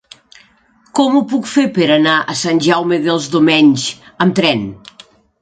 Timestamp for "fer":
1.51-1.65